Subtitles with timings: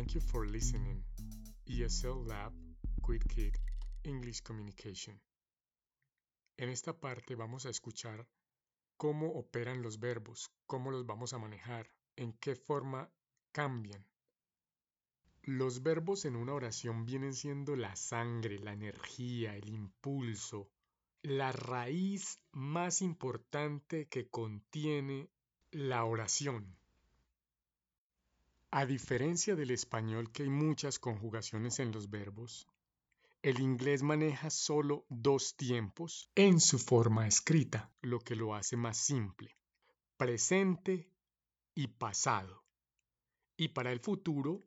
[0.00, 1.04] Thank you for listening.
[1.66, 2.54] ESL Lab
[3.02, 3.52] Quick
[4.02, 5.20] English Communication.
[6.56, 8.26] En esta parte vamos a escuchar
[8.96, 11.86] cómo operan los verbos, cómo los vamos a manejar,
[12.16, 13.10] en qué forma
[13.52, 14.06] cambian.
[15.42, 20.70] Los verbos en una oración vienen siendo la sangre, la energía, el impulso,
[21.20, 25.28] la raíz más importante que contiene
[25.72, 26.79] la oración.
[28.72, 32.68] A diferencia del español que hay muchas conjugaciones en los verbos,
[33.42, 38.96] el inglés maneja solo dos tiempos en su forma escrita, lo que lo hace más
[38.96, 39.56] simple,
[40.16, 41.10] presente
[41.74, 42.62] y pasado.
[43.56, 44.62] Y para el futuro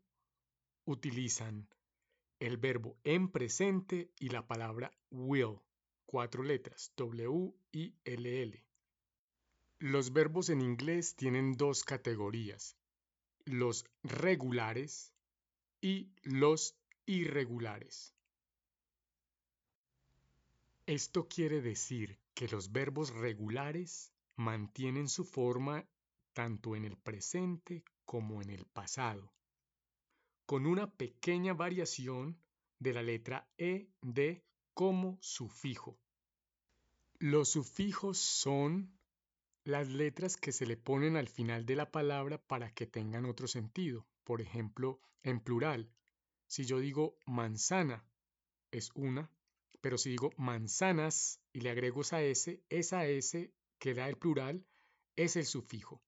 [0.86, 1.70] utilizan
[2.40, 5.60] el verbo en presente y la palabra will,
[6.06, 8.66] cuatro letras, W L L.
[9.80, 12.76] Los verbos en inglés tienen dos categorías,
[13.46, 15.14] los regulares
[15.82, 18.14] y los irregulares.
[20.86, 25.86] Esto quiere decir que los verbos regulares mantienen su forma
[26.34, 29.34] tanto en el presente como en el pasado
[30.46, 32.38] con una pequeña variación
[32.80, 35.98] de la letra E de como sufijo.
[37.20, 38.92] Los sufijos son
[39.66, 43.48] las letras que se le ponen al final de la palabra para que tengan otro
[43.48, 44.06] sentido.
[44.24, 45.90] Por ejemplo, en plural,
[46.48, 48.06] si yo digo manzana,
[48.72, 49.32] es una,
[49.80, 54.66] pero si digo manzanas y le agrego esa S, esa S que da el plural
[55.16, 56.02] es el sufijo.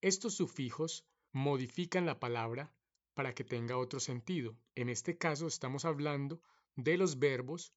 [0.00, 2.72] Estos sufijos modifican la palabra
[3.14, 4.56] para que tenga otro sentido.
[4.76, 6.40] En este caso estamos hablando
[6.76, 7.72] de los verbos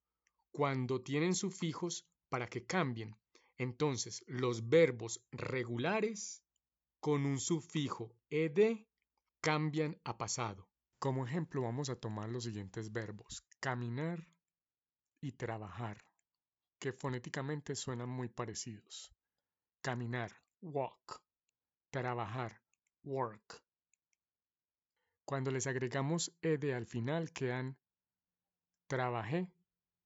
[0.52, 3.16] cuando tienen sufijos para que cambien.
[3.62, 6.44] Entonces, los verbos regulares
[7.00, 8.88] con un sufijo ed
[9.40, 10.68] cambian a pasado.
[10.98, 13.46] Como ejemplo vamos a tomar los siguientes verbos.
[13.60, 14.28] Caminar
[15.22, 16.04] y trabajar,
[16.80, 19.14] que fonéticamente suenan muy parecidos.
[19.84, 20.32] Caminar,
[20.62, 21.22] walk.
[21.92, 22.64] Trabajar,
[23.04, 23.62] work.
[25.24, 27.78] Cuando les agregamos ed al final quedan
[28.88, 29.52] trabajé,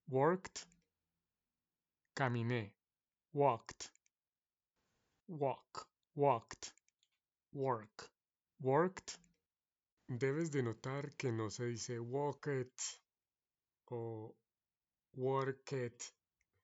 [0.09, 0.59] worked,
[2.13, 2.74] caminé,
[3.35, 3.91] walked,
[5.27, 6.71] walk, walked,
[7.53, 8.09] work,
[8.61, 9.19] worked.
[10.07, 12.79] Debes de notar que no se dice walked
[13.91, 14.33] o
[15.17, 16.01] worked,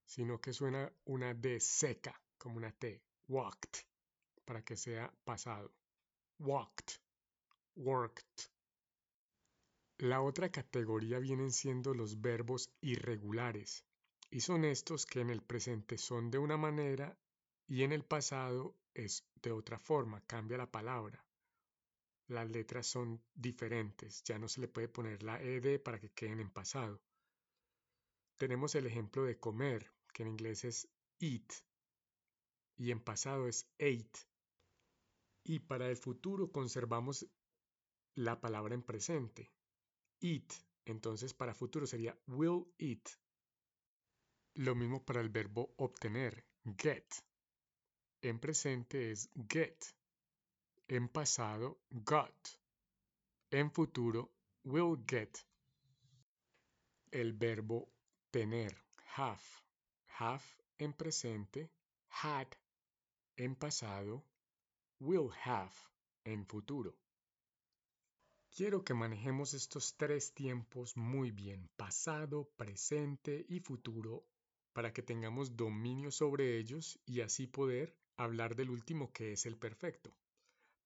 [0.05, 3.83] sino que suena una D seca, como una T, walked,
[4.45, 5.73] para que sea pasado.
[6.39, 6.99] Walked
[7.75, 8.49] worked.
[9.97, 13.83] La otra categoría vienen siendo los verbos irregulares,
[14.31, 17.17] y son estos que en el presente son de una manera
[17.67, 21.23] y en el pasado es de otra forma, cambia la palabra.
[22.27, 26.39] Las letras son diferentes, ya no se le puede poner la ed para que queden
[26.39, 27.01] en pasado.
[28.37, 30.87] Tenemos el ejemplo de comer, que en inglés es
[31.19, 31.51] eat,
[32.77, 34.27] y en pasado es ate.
[35.43, 37.27] Y para el futuro conservamos
[38.15, 39.51] la palabra en presente.
[40.19, 40.51] Eat.
[40.85, 43.07] Entonces para futuro sería will eat.
[44.55, 46.45] Lo mismo para el verbo obtener.
[46.77, 47.05] Get.
[48.21, 49.83] En presente es get.
[50.87, 52.35] En pasado, got.
[53.49, 54.29] En futuro,
[54.63, 55.37] will get.
[57.11, 57.89] El verbo
[58.29, 58.75] tener.
[59.15, 59.41] Have.
[60.19, 60.43] Have
[60.77, 61.71] en presente.
[62.09, 62.47] Had.
[63.37, 64.23] En pasado.
[64.99, 65.73] Will have.
[66.25, 66.95] En futuro.
[68.53, 74.25] Quiero que manejemos estos tres tiempos muy bien, pasado, presente y futuro,
[74.73, 79.57] para que tengamos dominio sobre ellos y así poder hablar del último que es el
[79.57, 80.15] perfecto.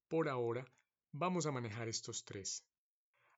[0.07, 0.65] Por ahora,
[1.11, 2.63] vamos a manejar estos tres.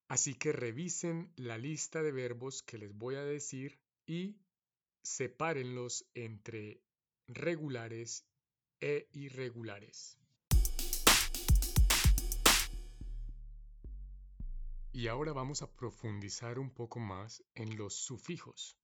[0.07, 4.37] Así que revisen la lista de verbos que les voy a decir y
[5.03, 6.81] sepárenlos entre
[7.27, 8.25] regulares
[8.79, 10.17] e irregulares.
[14.93, 18.77] Y ahora vamos a profundizar un poco más en los sufijos.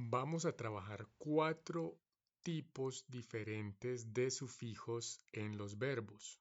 [0.00, 1.98] Vamos a trabajar cuatro
[2.44, 6.40] tipos diferentes de sufijos en los verbos.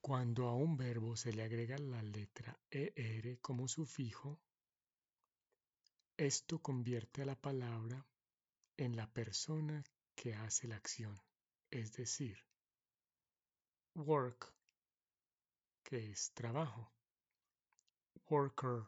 [0.00, 4.40] Cuando a un verbo se le agrega la letra ER como sufijo,
[6.16, 8.06] esto convierte a la palabra
[8.78, 9.84] en la persona
[10.14, 11.20] que hace la acción,
[11.70, 12.42] es decir,
[13.94, 14.54] work
[15.82, 16.90] que es trabajo.
[18.30, 18.84] Worker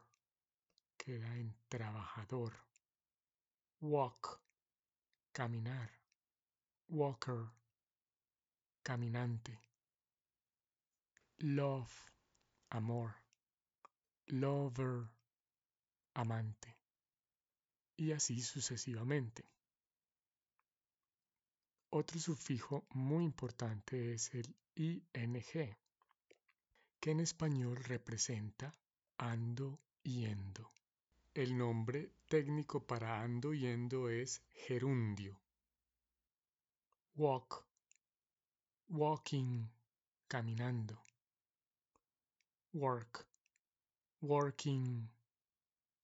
[0.97, 2.70] queda en trabajador.
[3.83, 4.39] Walk,
[5.33, 5.91] caminar.
[6.91, 7.51] Walker,
[8.83, 9.59] caminante.
[11.39, 12.13] Love,
[12.71, 13.15] amor,
[14.27, 15.09] lover,
[16.15, 16.77] amante,
[17.97, 19.49] y así sucesivamente.
[21.89, 25.01] Otro sufijo muy importante es el ing,
[27.01, 28.75] que en español representa
[29.17, 30.71] ando yendo.
[31.41, 35.41] El nombre técnico para ando yendo es gerundio.
[37.17, 37.65] Walk,
[38.91, 39.67] walking,
[40.29, 41.03] caminando.
[42.75, 43.27] Work,
[44.21, 45.09] working,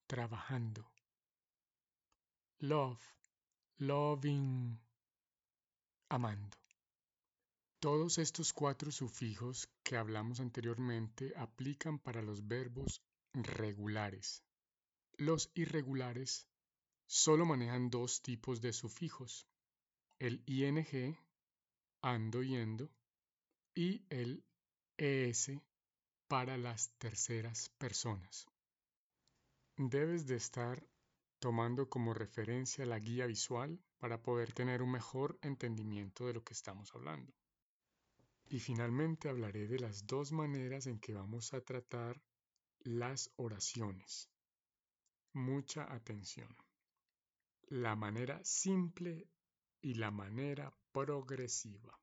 [0.07, 0.91] trabajando.
[2.61, 3.07] Love,
[3.77, 4.81] loving,
[6.09, 6.57] amando.
[7.79, 13.03] Todos estos cuatro sufijos que hablamos anteriormente aplican para los verbos
[13.35, 14.46] regulares.
[15.19, 16.47] Los irregulares
[17.07, 19.47] solo manejan dos tipos de sufijos,
[20.19, 21.17] el ing,
[22.03, 22.91] ando yendo,
[23.75, 24.45] y el
[24.99, 25.51] es
[26.29, 28.47] para las terceras personas.
[29.79, 30.87] Debes de estar
[31.39, 36.53] tomando como referencia la guía visual para poder tener un mejor entendimiento de lo que
[36.53, 37.33] estamos hablando.
[38.49, 42.21] Y finalmente hablaré de las dos maneras en que vamos a tratar
[42.81, 44.29] las oraciones.
[45.37, 46.49] Mucha atención.
[47.69, 49.29] La manera simple
[49.83, 52.01] y la manera progresiva.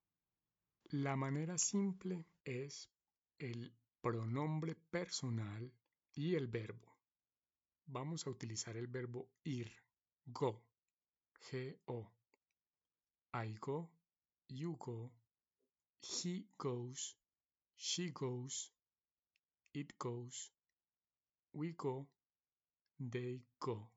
[0.91, 2.91] La manera simple es
[3.39, 5.73] el pronombre personal
[6.13, 6.95] y el verbo.
[7.87, 9.71] Vamos a utilizar el verbo ir,
[10.27, 10.63] go,
[11.49, 12.13] G-O.
[13.33, 13.89] I go,
[14.47, 15.11] you go,
[16.03, 17.17] he goes,
[17.77, 18.71] she goes,
[19.73, 20.51] it goes,
[21.51, 22.07] we go,
[23.11, 23.89] they go.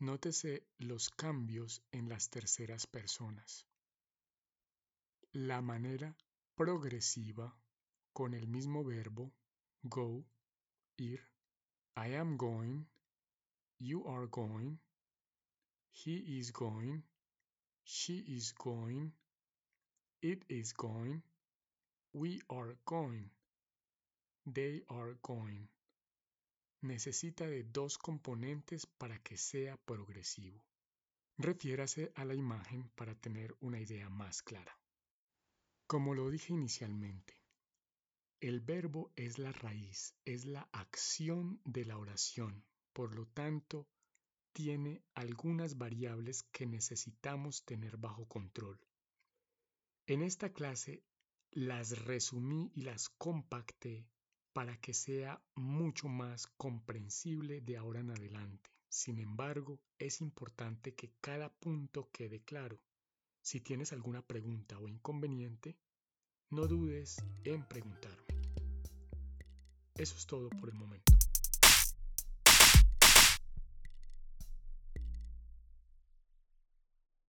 [0.00, 3.66] Nótese los cambios en las terceras personas.
[5.32, 6.14] La manera
[6.54, 7.56] progresiva
[8.12, 9.32] con el mismo verbo
[9.82, 10.24] go,
[10.98, 11.20] ir,
[11.96, 12.86] I am going,
[13.78, 14.78] you are going,
[15.90, 17.02] he is going,
[17.84, 19.12] she is going,
[20.20, 21.22] it is going,
[22.12, 23.30] we are going,
[24.46, 25.68] they are going.
[26.84, 30.66] Necesita de dos componentes para que sea progresivo.
[31.38, 34.78] Refiérase a la imagen para tener una idea más clara.
[35.86, 37.40] Como lo dije inicialmente,
[38.38, 42.62] el verbo es la raíz, es la acción de la oración.
[42.92, 43.88] Por lo tanto,
[44.52, 48.78] tiene algunas variables que necesitamos tener bajo control.
[50.06, 51.02] En esta clase
[51.50, 54.06] las resumí y las compacté
[54.54, 58.70] para que sea mucho más comprensible de ahora en adelante.
[58.88, 62.78] Sin embargo, es importante que cada punto quede claro.
[63.42, 65.76] Si tienes alguna pregunta o inconveniente,
[66.50, 68.24] no dudes en preguntarme.
[69.96, 71.13] Eso es todo por el momento.